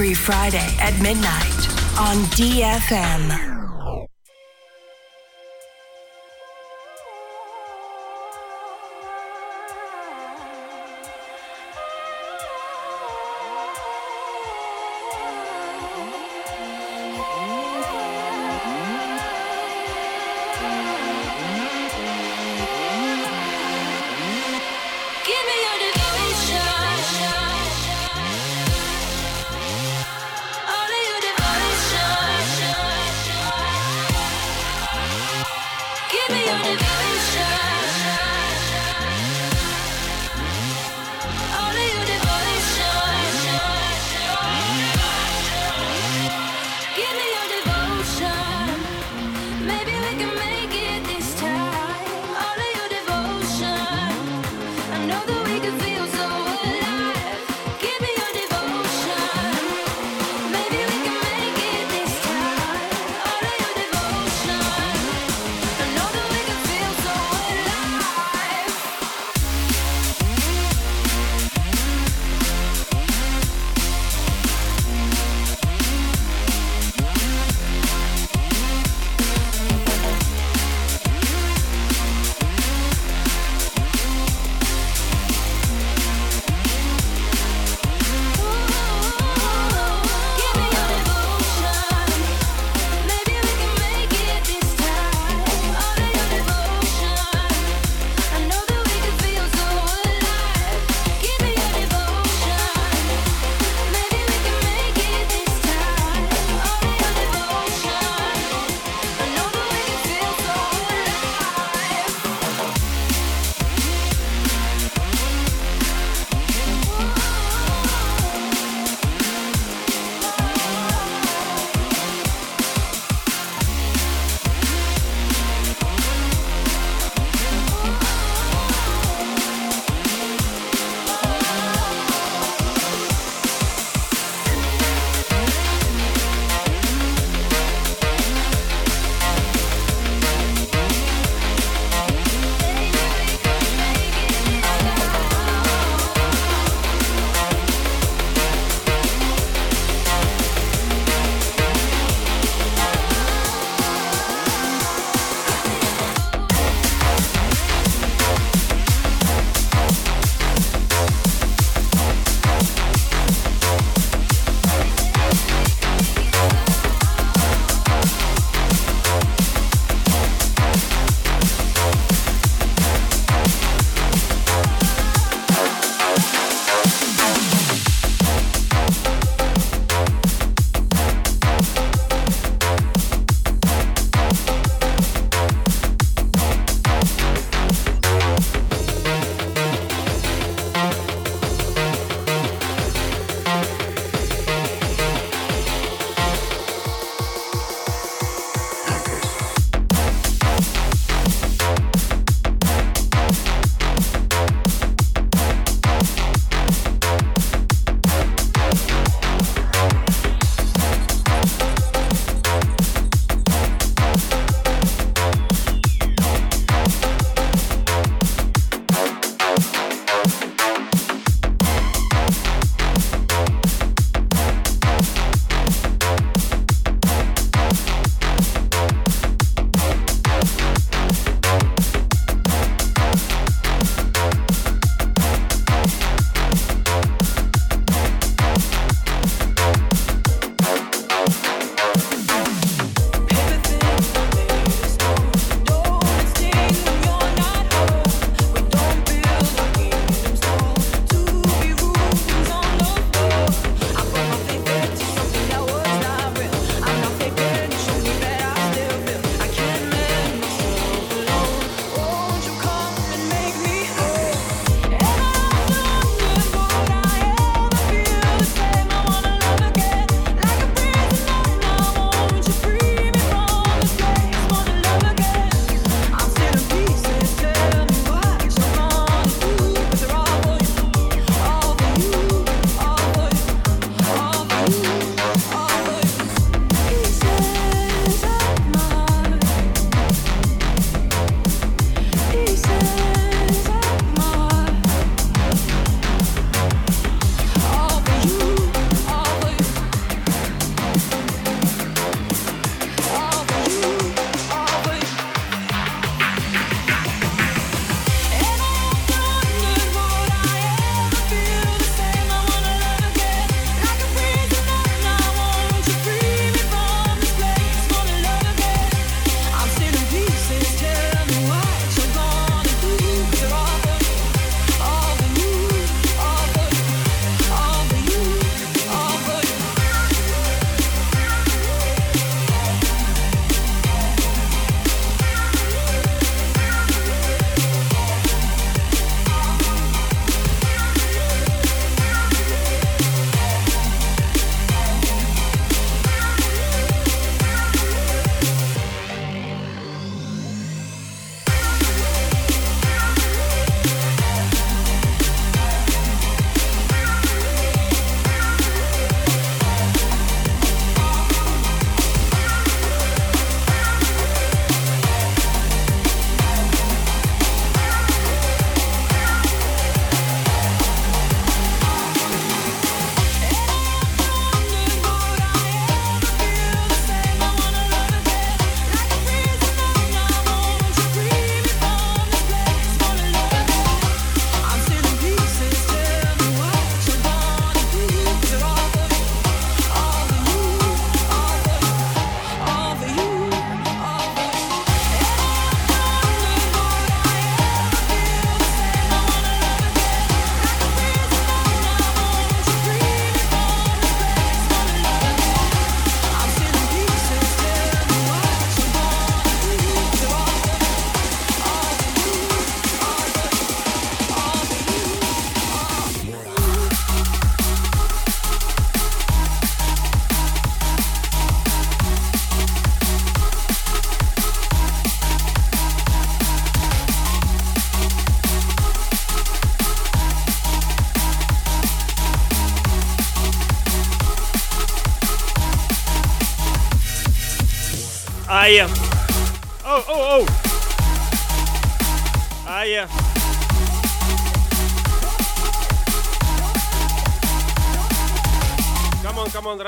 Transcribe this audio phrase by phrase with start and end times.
[0.00, 1.68] Every Friday at midnight
[1.98, 3.49] on DFM.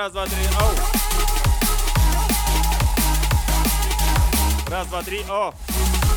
[0.03, 0.75] Раз, два, три, оу.
[4.69, 5.55] Раз, два, три, о.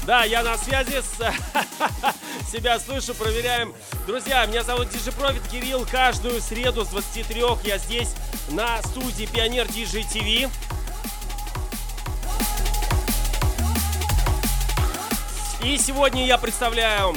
[0.08, 1.18] Да, я на связи с...
[2.52, 3.76] Себя слышу, проверяем.
[4.08, 5.86] Друзья, меня зовут DJ Profit Кирилл.
[5.86, 8.16] Каждую среду с 23 я здесь
[8.50, 10.50] на студии Pioneer DJ TV.
[15.64, 17.16] И сегодня я представляю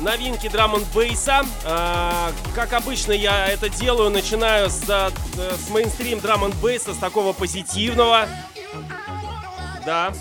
[0.00, 1.42] новинки драм н бейса.
[1.64, 5.10] А, как обычно я это делаю, начинаю с, э,
[5.56, 8.26] с мейнстрим драм н бейса, с такого позитивного.
[9.84, 10.12] Да.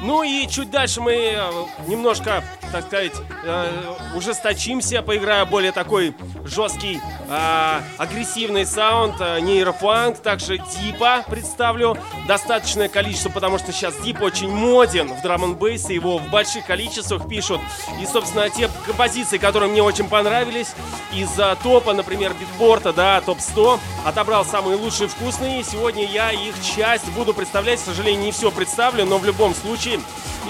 [0.00, 1.50] Ну и чуть дальше мы э,
[1.86, 3.12] немножко, так сказать,
[3.44, 11.96] э, ужесточимся, поиграю более такой жесткий, э, агрессивный саунд, нейрофанк, также дипа представлю
[12.26, 17.28] достаточное количество, потому что сейчас дип очень моден в драм н его в больших количествах
[17.28, 17.60] пишут.
[18.00, 20.68] И, собственно, те композиции, которые мне очень понравились,
[21.12, 21.30] из
[21.62, 25.64] топа, например, битпорта, да, топ-100, отобрал самые лучшие вкусные.
[25.64, 30.00] Сегодня я их часть буду представлять, к сожалению, не все представлю, но в любом случае.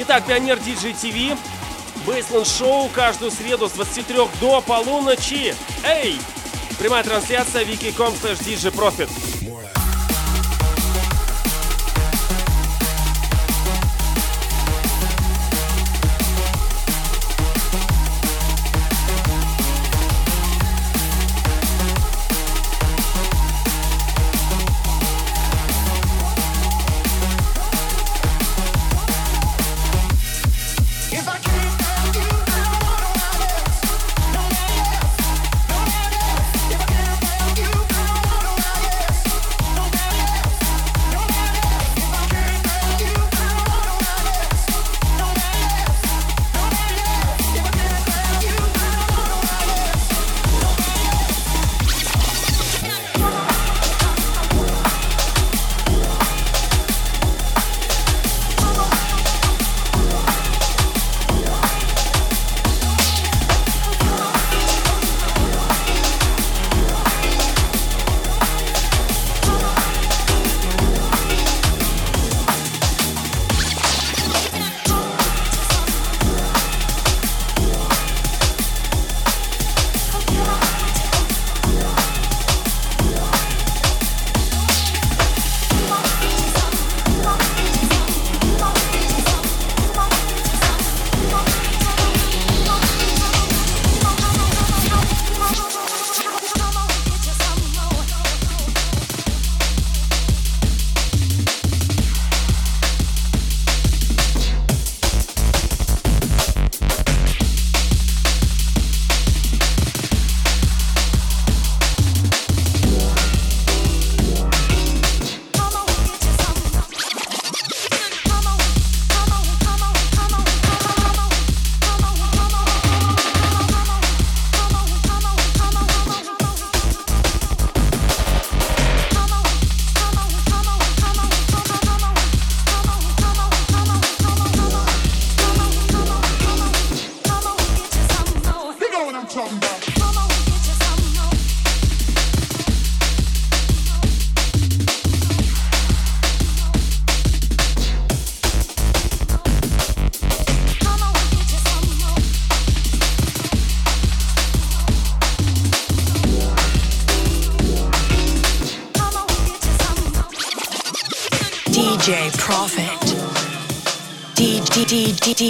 [0.01, 1.39] Итак, Пионер Диджей ТВ,
[2.07, 5.55] Бейсленд Шоу каждую среду с 23 до полуночи.
[5.85, 6.21] Эй!
[6.79, 8.39] Прямая трансляция wiki.com slash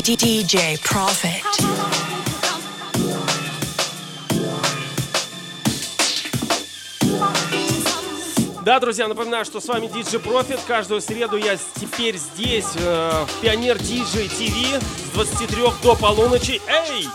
[0.00, 1.42] DJ Profit.
[8.62, 10.60] Да, друзья, напоминаю, что с вами DJ Profit.
[10.66, 16.60] Каждую среду я теперь здесь, э, в Пионер DJ TV с 23 до полуночи.
[16.66, 17.08] Эй!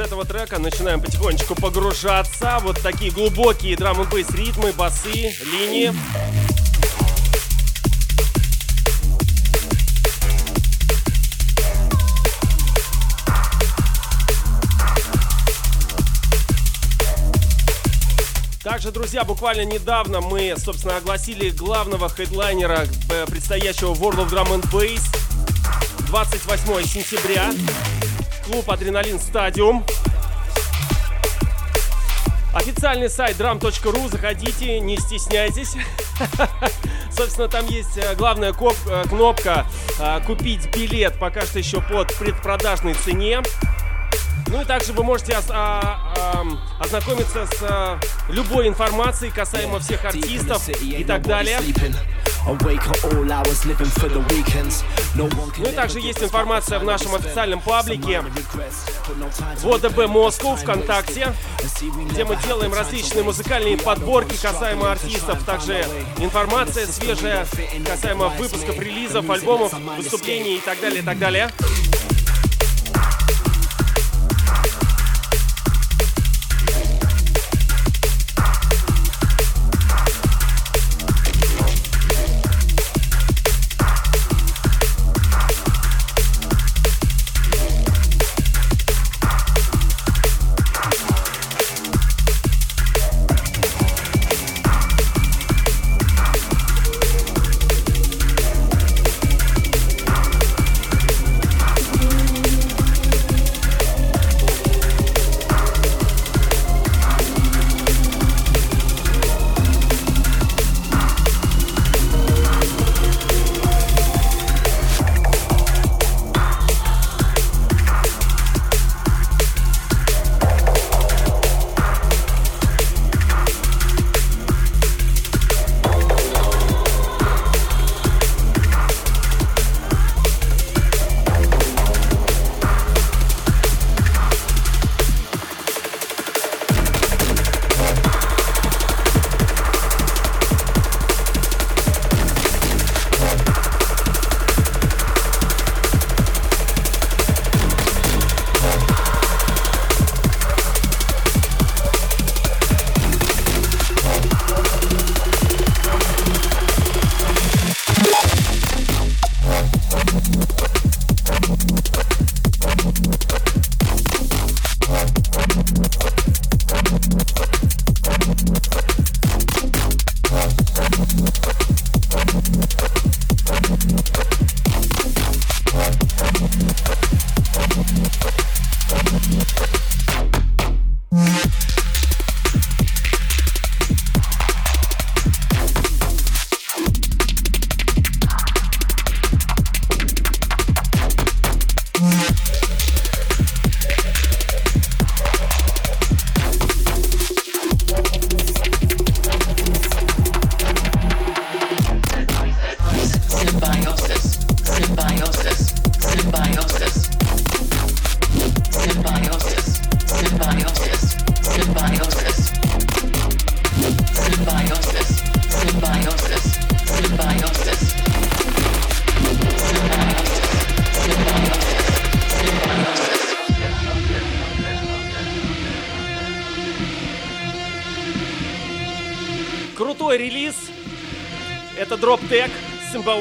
[0.00, 2.58] Этого трека начинаем потихонечку погружаться.
[2.62, 5.10] Вот такие глубокие драм н бейс ритмы, басы,
[5.44, 5.92] линии.
[18.62, 24.70] Также, друзья, буквально недавно мы, собственно, огласили главного хедлайнера э, предстоящего World of Drum and
[24.70, 25.02] Bass
[26.08, 27.52] 28 сентября.
[28.50, 29.86] Клуб Адреналин Стадиум.
[32.52, 35.76] Официальный сайт drum.ru, заходите, не стесняйтесь.
[37.12, 39.66] Собственно, там есть э, главная э, кнопка
[40.00, 43.40] э, «Купить билет», пока что еще под предпродажной цене.
[44.48, 46.44] Ну и также вы можете ос- а,
[46.80, 51.60] ознакомиться с любой информацией касаемо всех артистов и так далее.
[55.14, 55.28] Ну
[55.64, 58.22] и также есть информация в нашем официальном паблике.
[59.62, 61.32] ВОДБ Москву ВКонтакте,
[62.10, 65.84] где мы делаем различные музыкальные подборки касаемо артистов, также
[66.18, 67.46] информация свежая
[67.86, 71.50] касаемо выпусков, релизов, альбомов, выступлений и так далее, и так далее.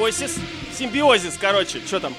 [0.09, 0.39] Symbiosis.
[0.75, 2.15] Симбиозис, короче, что там?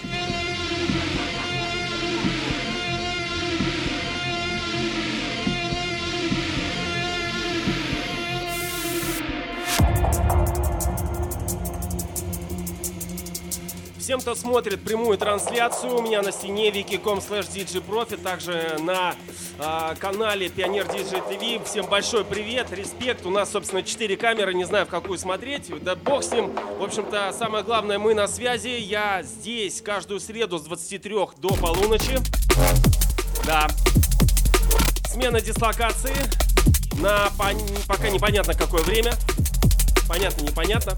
[14.11, 19.15] всем, кто смотрит прямую трансляцию, у меня на стене wiki.com slash djprofit, также на
[19.57, 21.65] э, канале Пионер DJ TV.
[21.65, 23.25] Всем большой привет, респект.
[23.25, 25.71] У нас, собственно, 4 камеры, не знаю, в какую смотреть.
[25.85, 26.53] Да бог с ним.
[26.81, 28.69] В общем-то, самое главное, мы на связи.
[28.69, 32.19] Я здесь каждую среду с 23 до полуночи.
[33.45, 33.69] Да.
[35.07, 36.17] Смена дислокации
[36.99, 39.13] на пон- пока непонятно какое время.
[40.09, 40.97] Понятно, непонятно.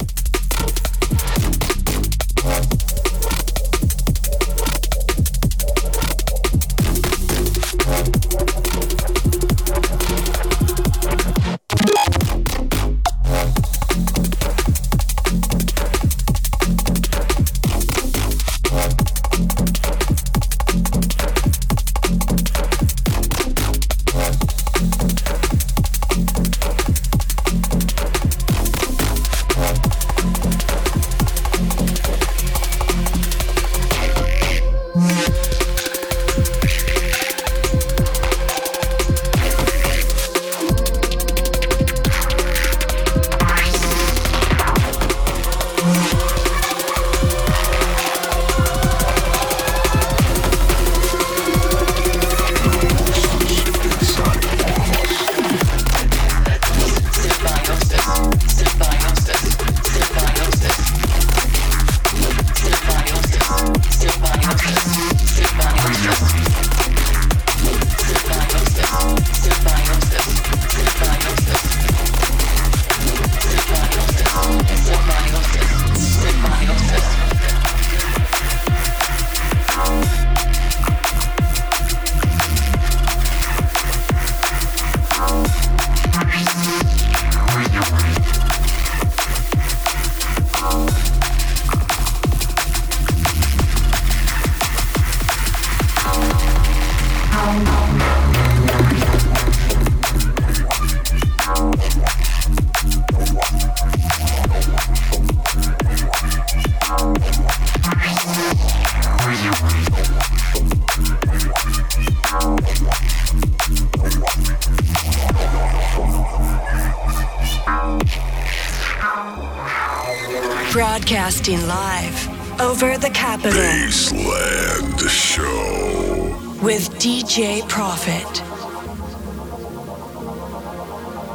[121.11, 126.59] Broadcasting live over the capital Baseland Show.
[126.63, 128.41] with DJ Profit.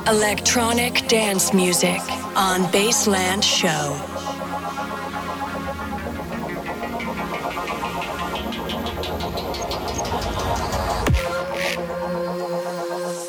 [0.09, 2.01] Electronic dance music
[2.35, 3.95] on Baseland Show.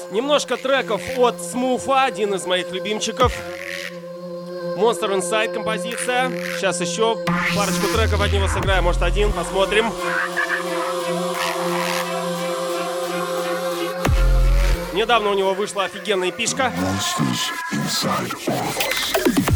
[0.10, 3.34] Немножко треков от Смуфа, один из моих любимчиков.
[4.79, 6.31] Monster Inside композиция.
[6.57, 7.17] Сейчас еще
[7.57, 8.85] парочку треков от него сыграем.
[8.85, 9.93] Может один, посмотрим.
[14.93, 16.73] Недавно у него вышла офигенная пишка.
[16.79, 19.48] Monsters inside all of us.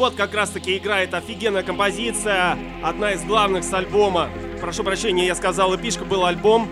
[0.00, 4.30] Вот как раз таки играет офигенная композиция, одна из главных с альбома.
[4.58, 6.70] Прошу прощения, я сказал, эпишка был альбом.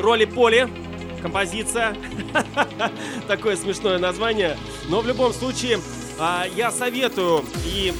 [0.00, 0.66] Роли Поли,
[1.22, 1.96] композиция.
[3.28, 4.56] Такое смешное название.
[4.88, 5.78] Но в любом случае,
[6.18, 7.92] а, я советую и,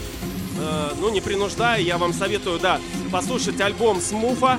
[0.59, 2.81] э, ну не принуждаю, я вам советую, да,
[3.13, 4.59] послушать альбом Смуфа.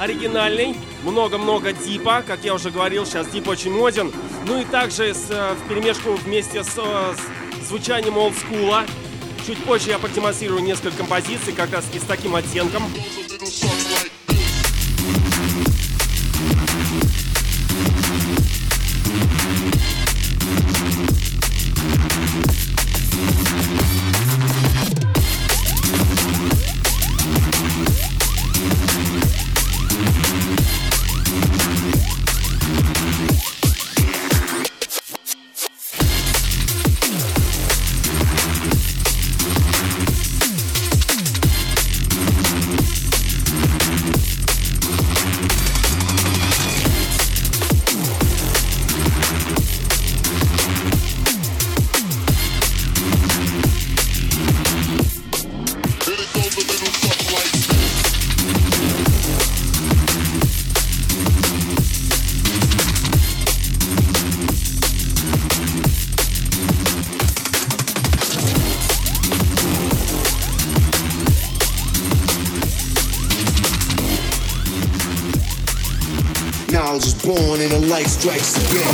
[0.00, 4.10] Оригинальный, много-много дипа, как я уже говорил, сейчас дип очень моден.
[4.46, 7.14] Ну и также с, э, в перемешку вместе с, э,
[7.62, 8.86] с звучанием олдскула.
[9.46, 12.84] Чуть позже я продемонстрирую несколько композиций как раз с таким оттенком.
[78.20, 78.89] Strikes again.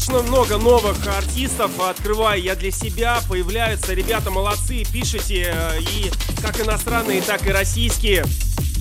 [0.00, 3.20] Достаточно много новых артистов открываю я для себя.
[3.28, 6.10] Появляются ребята молодцы, пишите э, и
[6.40, 8.24] как иностранные, так и российские.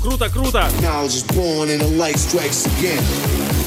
[0.01, 0.69] Круто, круто.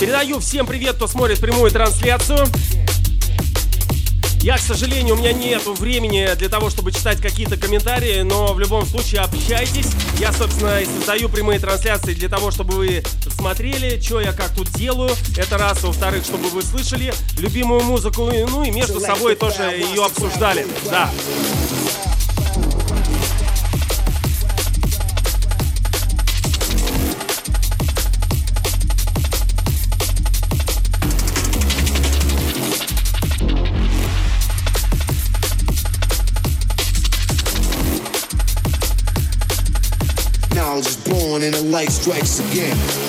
[0.01, 2.47] Передаю всем привет, кто смотрит прямую трансляцию.
[4.43, 8.59] Я, к сожалению, у меня нет времени для того, чтобы читать какие-то комментарии, но в
[8.59, 9.87] любом случае общайтесь.
[10.19, 14.69] Я, собственно, и создаю прямые трансляции для того, чтобы вы смотрели, что я как тут
[14.73, 15.11] делаю.
[15.37, 15.85] Это раз.
[15.85, 20.67] Во-вторых, чтобы вы слышали любимую музыку, ну и между собой тоже ее обсуждали.
[20.91, 21.09] Да.
[41.83, 43.02] Light strikes again.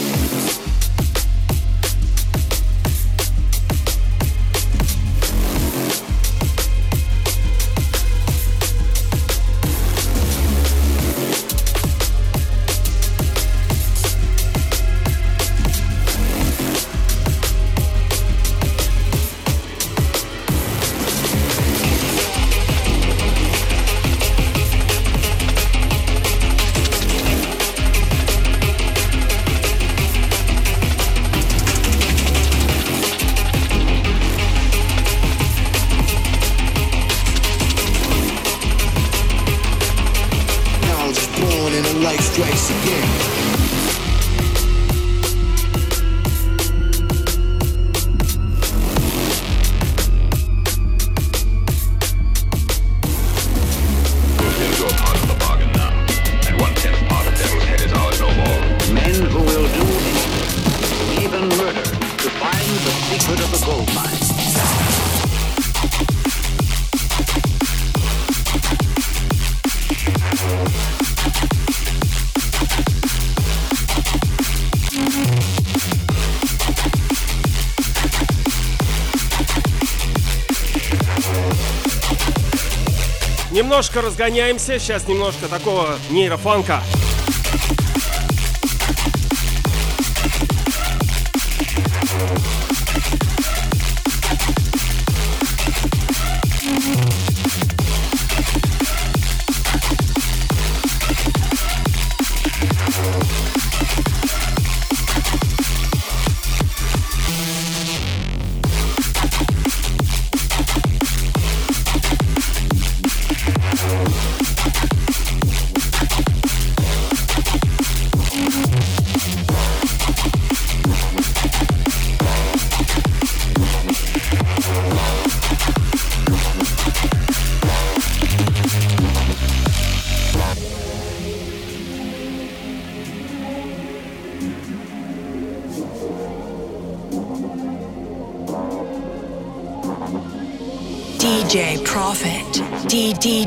[83.73, 84.77] Немножко разгоняемся.
[84.77, 86.79] Сейчас немножко такого нейрофанка.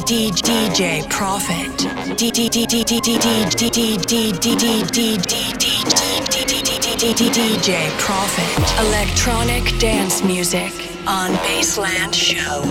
[0.07, 1.73] DJ Prophet.
[2.17, 2.71] DJ
[7.99, 8.87] Prophet.
[8.87, 10.71] Electronic dance music
[11.09, 12.63] on Baseland Show.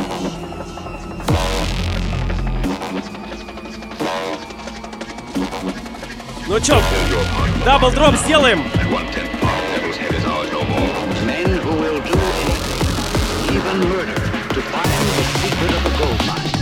[6.48, 6.82] Ну чё,
[7.65, 8.63] дабл дроп сделаем?
[13.52, 14.15] Even murder
[14.54, 16.54] to find the secret of a gold mine.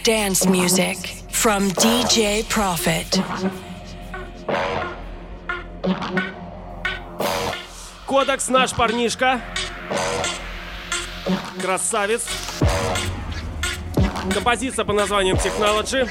[0.00, 0.96] dance music
[1.30, 3.22] from DJ Profit.
[8.06, 9.42] Кодекс наш парнишка.
[11.60, 12.24] Красавец.
[14.32, 16.08] Композиция по названием Technology.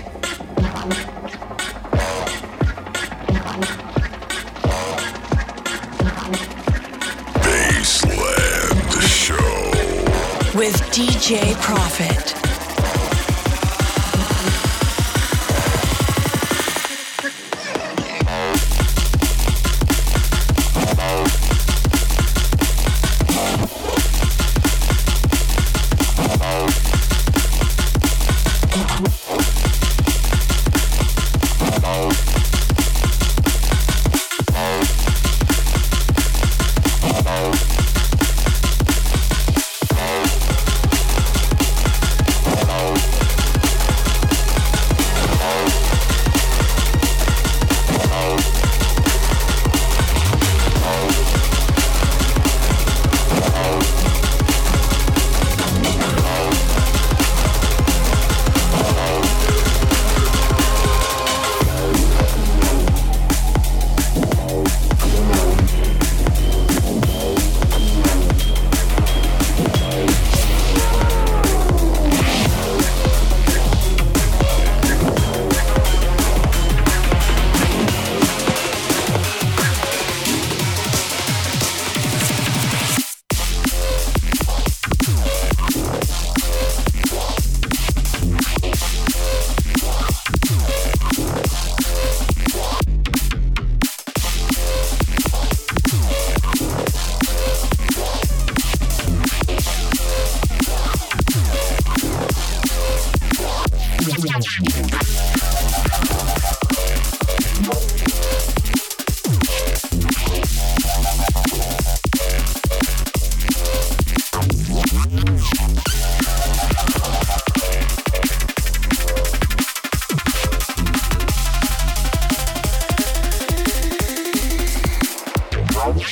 [7.42, 10.54] Baseland Show.
[10.54, 12.49] with DJ Profit.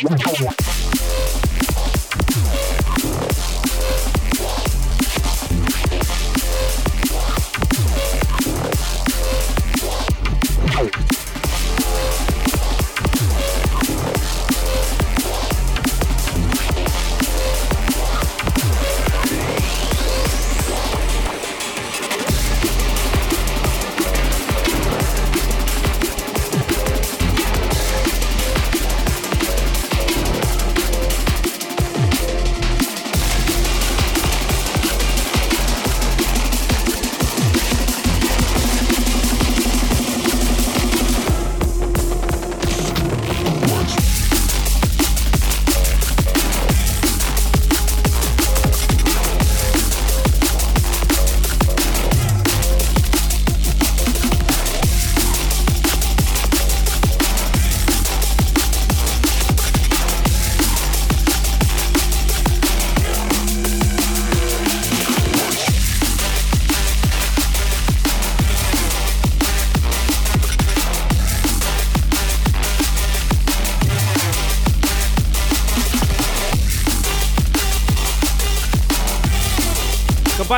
[0.05, 0.68] Let's go.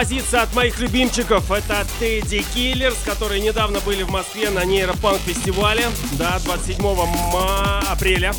[0.00, 5.84] Композиция от моих любимчиков это Тедди Киллерс, которые недавно были в Москве на нейропанк фестивале,
[6.12, 8.32] да, 27 ма- апреля.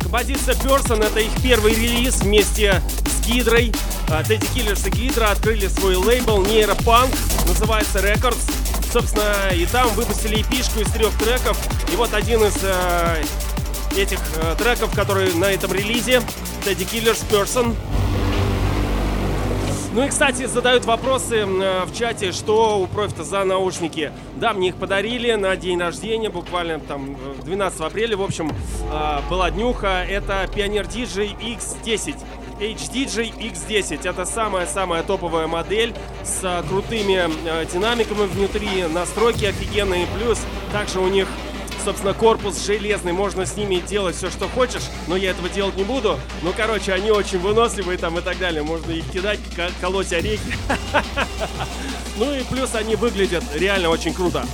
[0.00, 3.72] Композиция Person это их первый релиз вместе с Гидрой.
[4.08, 7.14] А, Тедди Киллерс и Гидра открыли свой лейбл нейропанк,
[7.46, 8.42] называется Records.
[8.92, 11.56] Собственно, и там выпустили эпишку из трех треков.
[11.92, 13.22] И вот один из э,
[13.96, 16.20] этих э, треков, который на этом релизе,
[16.64, 17.76] Teddy Killers Person.
[19.94, 24.10] Ну и, кстати, задают вопросы э, в чате, что у профита за наушники.
[24.34, 28.16] Да, мне их подарили на день рождения, буквально там э, 12 апреля.
[28.16, 30.04] В общем, э, была днюха.
[30.04, 32.16] Это Pioneer DJ X10.
[32.58, 34.08] HDJ X10.
[34.08, 40.08] Это самая-самая топовая модель с э, крутыми э, динамиками внутри, настройки офигенные.
[40.18, 40.40] Плюс
[40.72, 41.28] также у них
[41.84, 45.84] собственно, корпус железный, можно с ними делать все, что хочешь, но я этого делать не
[45.84, 46.18] буду.
[46.42, 50.56] Ну, короче, они очень выносливые там и так далее, можно их кидать, ко- колоть орехи.
[52.16, 54.46] Ну и плюс они выглядят реально очень круто.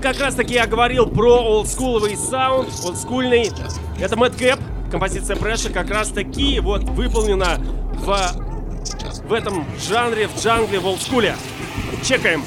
[0.00, 3.50] Как раз таки я говорил про олдскуловый саунд, олдскульный.
[4.00, 7.60] Это Mad Cap, композиция Pressure как раз таки вот выполнена
[7.94, 8.32] в,
[9.28, 11.36] в этом жанре, в джангле, в олдскуле.
[12.02, 12.42] Чекаем.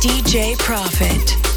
[0.00, 1.47] DJ Profit.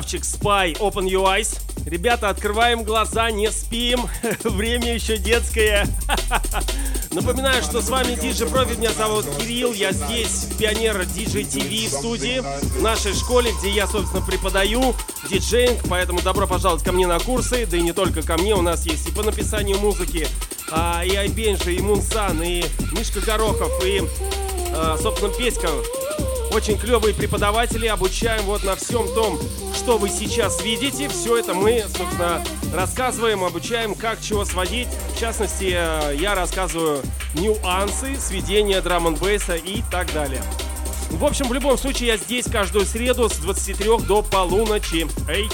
[0.00, 1.58] Красавчик Spy Open Your Eyes.
[1.84, 4.08] Ребята, открываем глаза, не спим.
[4.44, 5.86] Время еще детское.
[7.10, 9.72] Напоминаю, что с вами DJ Профи, меня зовут Кирилл.
[9.72, 14.94] Я здесь, Пионер DJ TV в студии, в нашей школе, где я, собственно, преподаю
[15.28, 15.82] диджеинг.
[15.88, 17.66] Поэтому добро пожаловать ко мне на курсы.
[17.66, 20.26] Да и не только ко мне, у нас есть и по написанию музыки,
[20.70, 24.02] а, и Айбенжи, и Мунсан, и Мишка Горохов, и,
[24.72, 25.68] а, собственно, Песька
[26.52, 29.38] очень клевые преподаватели, обучаем вот на всем том,
[29.90, 31.08] что вы сейчас видите.
[31.08, 32.40] Все это мы, собственно,
[32.72, 34.86] рассказываем, обучаем, как чего сводить.
[35.16, 37.02] В частности, э, я рассказываю
[37.34, 40.42] нюансы сведения драм н и так далее.
[41.10, 45.08] В общем, в любом случае, я здесь каждую среду с 23 до полуночи.
[45.28, 45.48] Эй!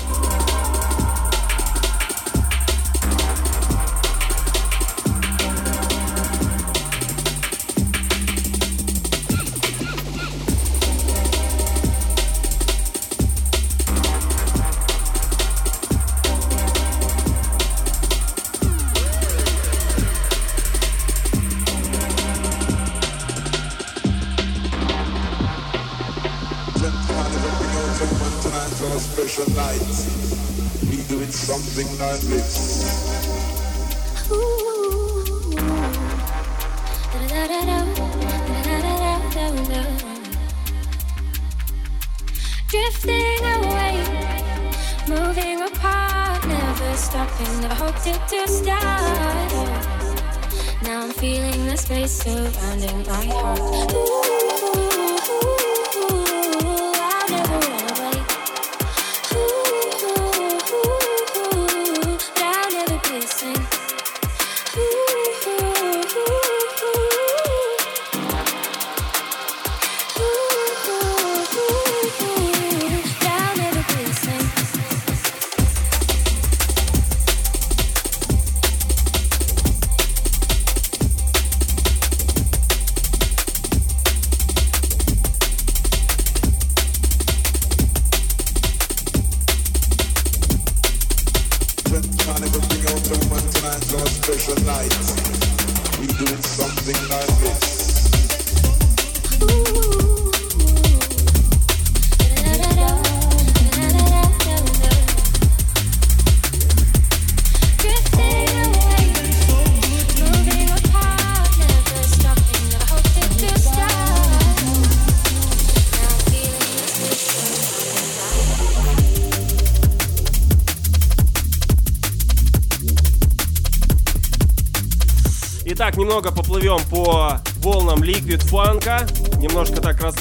[31.27, 32.87] We do it something like this.
[42.69, 43.95] Drifting away,
[45.09, 49.53] moving apart, never stopping, never hoped it to start.
[50.83, 53.93] Now I'm feeling the space surrounding my heart.
[53.93, 54.36] Ooh,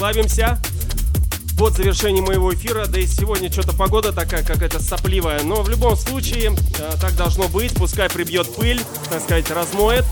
[0.05, 0.59] расслабимся.
[1.57, 5.95] Под завершение моего эфира, да и сегодня что-то погода такая какая-то сопливая, но в любом
[5.95, 10.05] случае э, так должно быть, пускай прибьет пыль, так сказать, размоет.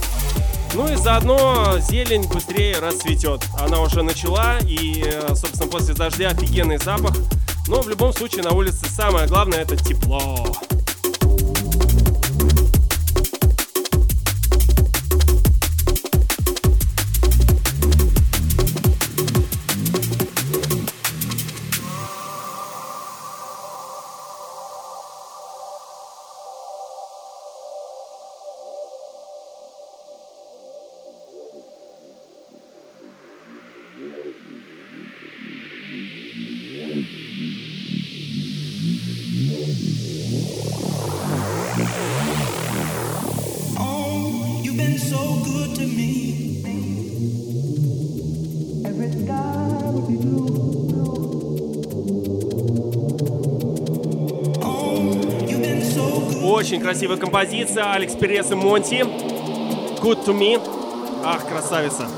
[0.72, 3.42] Ну и заодно зелень быстрее расцветет.
[3.60, 7.14] Она уже начала, и, э, собственно, после дождя офигенный запах.
[7.68, 10.46] Но в любом случае на улице самое главное это тепло.
[56.94, 59.00] Красивая композиция, Алекс Перес и Монти.
[60.00, 60.60] Good to me.
[61.24, 62.08] Ах, красавица.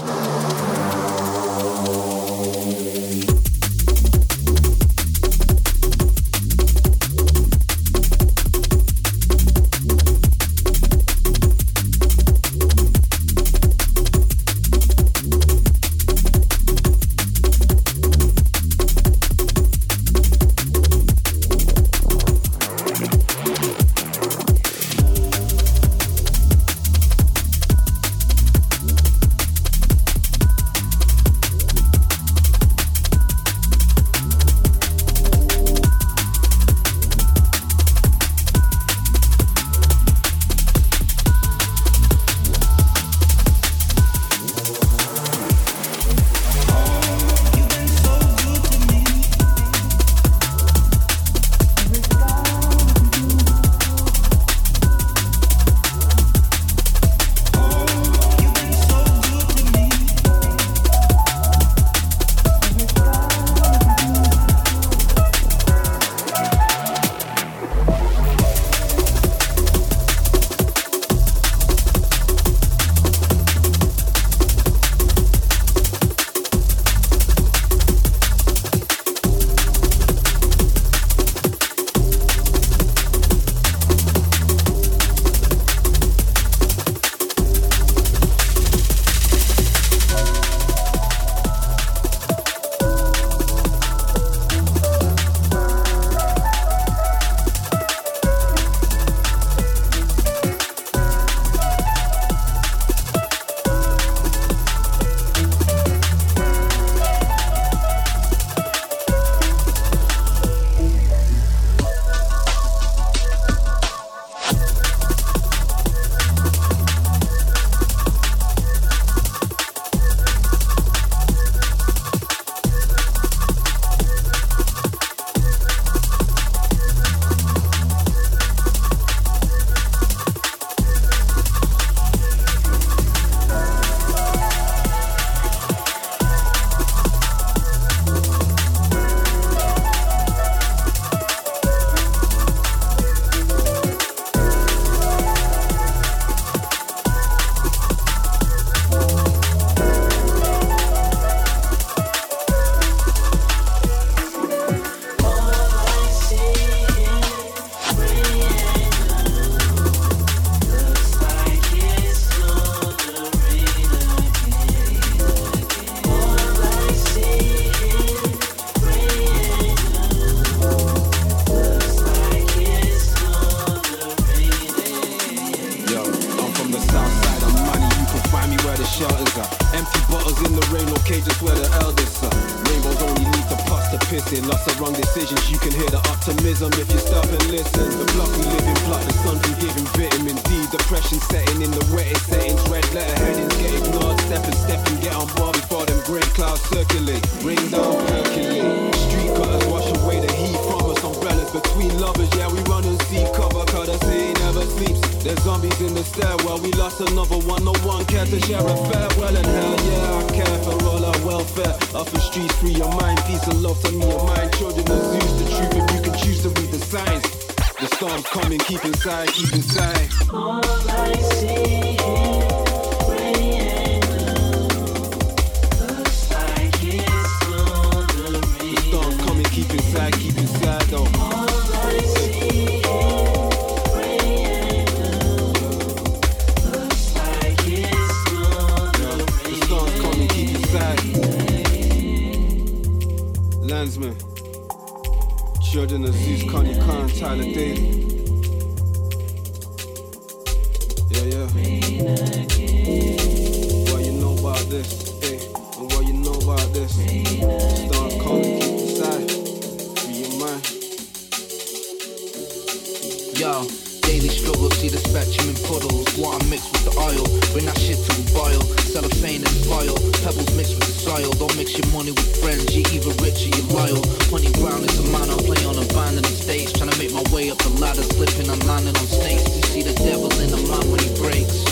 [267.78, 268.62] shit to a boil.
[268.92, 271.30] Cellophane and foil, pebbles mixed with soil.
[271.36, 274.02] Don't mix your money with friends, you're either rich or you're loyal.
[274.32, 276.72] Honey brown is a man I play on a band and stage.
[276.72, 279.44] Trying to make my way up the ladder, slipping and landing on stakes.
[279.56, 281.64] You see the devil in the man when he breaks.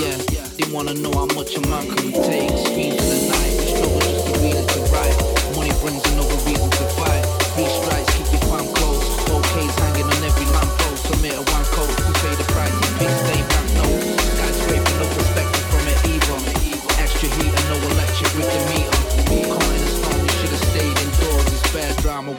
[0.00, 0.16] Yeah,
[0.56, 3.25] they wanna know how much a man can take.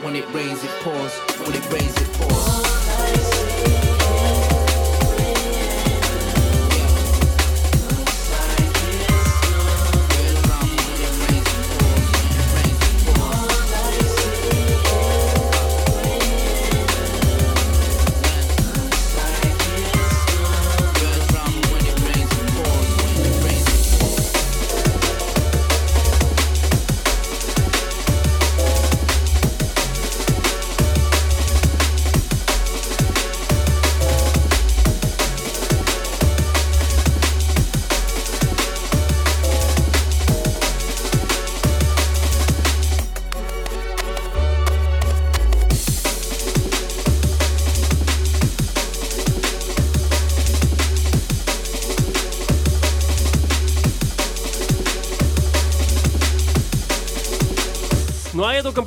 [0.08, 1.14] When it rains, it pours.
[1.46, 2.57] When it rains, it pours.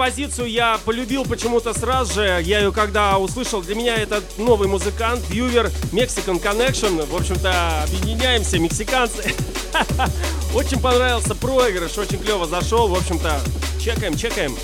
[0.01, 2.41] композицию я полюбил почему-то сразу же.
[2.43, 7.05] Я ее когда услышал, для меня это новый музыкант, viewer Mexican Connection.
[7.05, 9.35] В общем-то, объединяемся, мексиканцы.
[10.55, 12.89] Очень понравился проигрыш, очень клево зашел.
[12.89, 13.41] В общем-то,
[13.79, 14.17] чекаем.
[14.17, 14.57] Чекаем.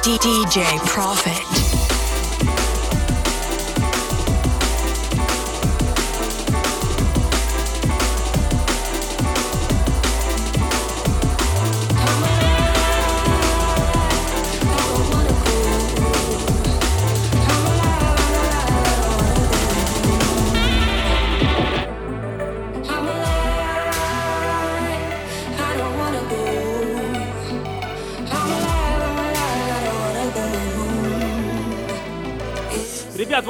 [0.00, 1.61] DDDJ Profit.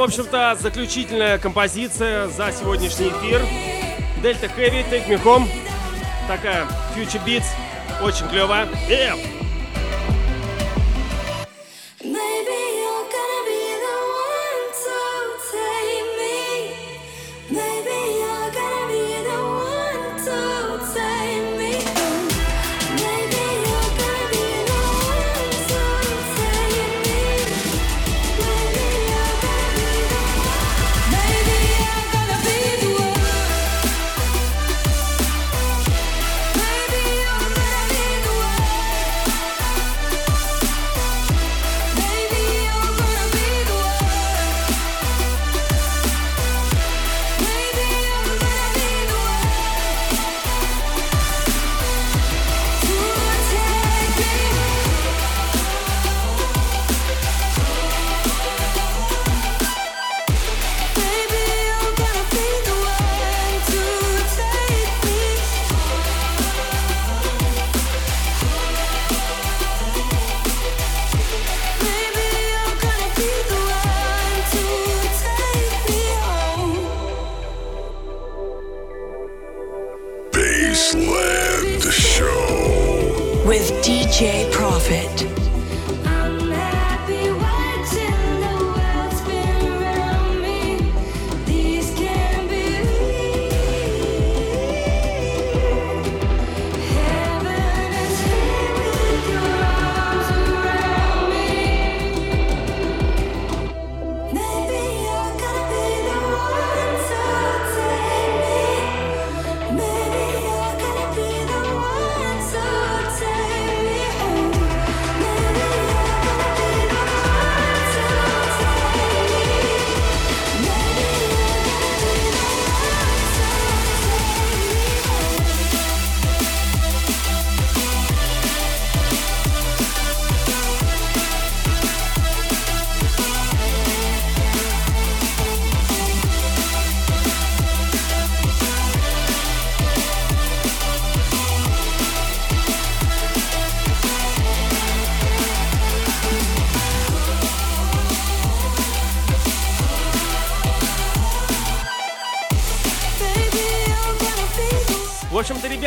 [0.02, 3.40] В общем-то, заключительная композиция за сегодняшний эфир.
[4.20, 5.46] Дельта Heavy, Take Me Home.
[6.26, 7.46] Такая Future Beats.
[8.02, 8.68] Очень клевая.
[8.90, 9.41] Э!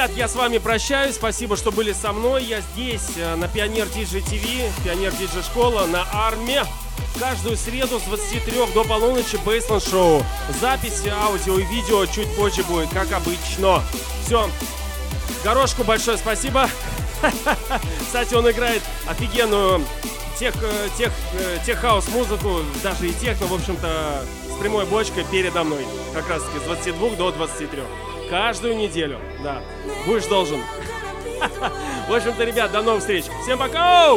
[0.05, 1.15] Ребят, я с вами прощаюсь.
[1.15, 2.43] Спасибо, что были со мной.
[2.43, 6.63] Я здесь, э, на Pioneer DJ TV, Pioneer DJ Школа, на Арме.
[7.19, 10.23] Каждую среду с 23 до полуночи Bassland Show.
[10.59, 13.81] Запись аудио и видео чуть позже будет, как обычно.
[14.25, 14.49] Все.
[15.43, 16.69] Горошку большое спасибо.
[18.05, 19.83] Кстати, он играет офигенную
[20.37, 25.25] tech, э, tech, э, tech house музыку, даже и техно, в общем-то, с прямой бочкой
[25.31, 25.85] передо мной.
[26.13, 27.81] Как раз таки с 22 до 23.
[28.29, 29.61] Каждую неделю, да.
[30.05, 30.61] Будешь должен.
[32.07, 33.25] В общем-то, ребят, до новых встреч.
[33.43, 34.13] Всем пока!